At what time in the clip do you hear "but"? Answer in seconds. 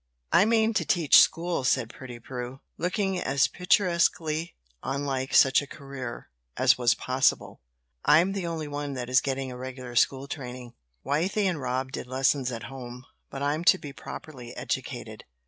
13.29-13.43